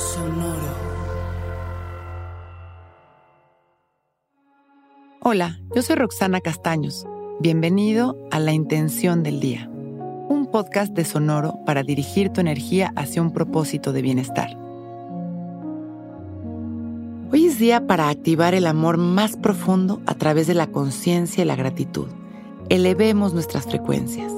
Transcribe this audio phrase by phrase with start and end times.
[0.00, 0.56] Sonoro.
[5.20, 7.06] Hola, yo soy Roxana Castaños.
[7.38, 13.20] Bienvenido a La Intención del Día, un podcast de Sonoro para dirigir tu energía hacia
[13.20, 14.56] un propósito de bienestar.
[17.30, 21.46] Hoy es día para activar el amor más profundo a través de la conciencia y
[21.46, 22.08] la gratitud.
[22.70, 24.32] Elevemos nuestras frecuencias.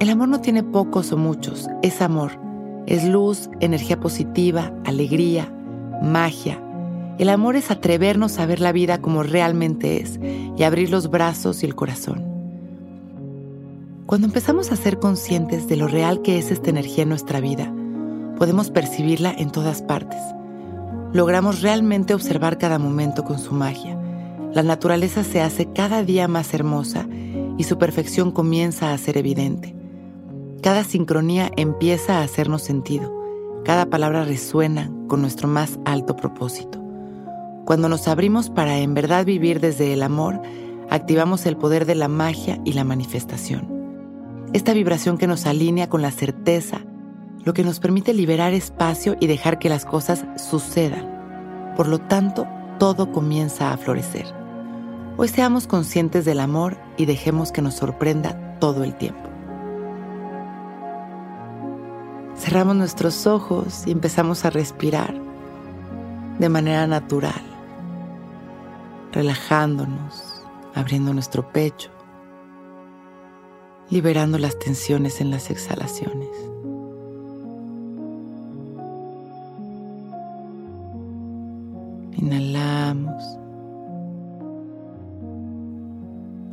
[0.00, 2.49] El amor no tiene pocos o muchos, es amor.
[2.90, 5.50] Es luz, energía positiva, alegría,
[6.02, 6.62] magia.
[7.18, 10.20] El amor es atrevernos a ver la vida como realmente es
[10.58, 12.22] y abrir los brazos y el corazón.
[14.04, 17.72] Cuando empezamos a ser conscientes de lo real que es esta energía en nuestra vida,
[18.36, 20.18] podemos percibirla en todas partes
[21.12, 23.98] logramos realmente observar cada momento con su magia.
[24.52, 27.06] La naturaleza se hace cada día más hermosa
[27.58, 29.74] y su perfección comienza a ser evidente.
[30.62, 33.14] Cada sincronía empieza a hacernos sentido.
[33.64, 36.78] Cada palabra resuena con nuestro más alto propósito.
[37.64, 40.42] Cuando nos abrimos para en verdad vivir desde el amor,
[40.90, 43.68] activamos el poder de la magia y la manifestación.
[44.52, 46.82] Esta vibración que nos alinea con la certeza
[47.42, 51.72] lo que nos permite liberar espacio y dejar que las cosas sucedan.
[51.74, 52.46] Por lo tanto,
[52.78, 54.26] todo comienza a florecer.
[55.16, 59.29] Hoy seamos conscientes del amor y dejemos que nos sorprenda todo el tiempo.
[62.50, 65.14] Cerramos nuestros ojos y empezamos a respirar
[66.40, 67.40] de manera natural,
[69.12, 70.42] relajándonos,
[70.74, 71.92] abriendo nuestro pecho,
[73.88, 76.28] liberando las tensiones en las exhalaciones.
[82.16, 83.22] Inhalamos.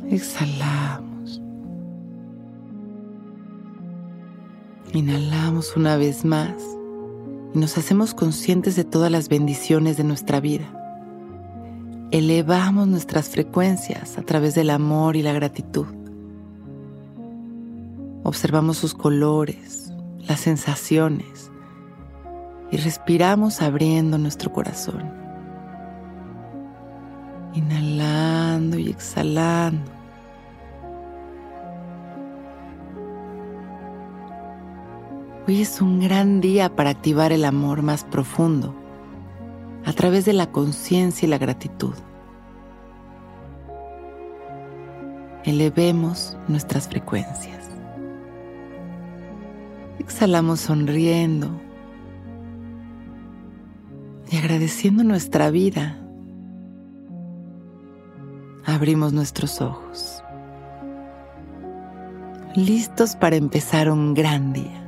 [0.08, 1.07] Exhalamos.
[4.92, 6.54] Inhalamos una vez más
[7.54, 10.66] y nos hacemos conscientes de todas las bendiciones de nuestra vida.
[12.10, 15.86] Elevamos nuestras frecuencias a través del amor y la gratitud.
[18.24, 19.92] Observamos sus colores,
[20.26, 21.50] las sensaciones
[22.70, 25.18] y respiramos abriendo nuestro corazón
[27.58, 29.97] inhalando y exhalando.
[35.48, 38.74] Hoy es un gran día para activar el amor más profundo
[39.86, 41.94] a través de la conciencia y la gratitud.
[45.44, 47.66] Elevemos nuestras frecuencias.
[49.98, 51.48] Exhalamos sonriendo
[54.30, 55.96] y agradeciendo nuestra vida
[58.66, 60.22] abrimos nuestros ojos,
[62.54, 64.87] listos para empezar un gran día.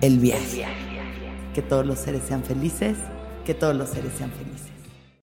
[0.00, 0.64] El Viaje.
[1.54, 2.96] Que todos los seres sean felices,
[3.44, 4.71] que todos los seres sean felices.